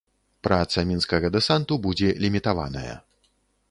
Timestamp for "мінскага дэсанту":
0.93-1.73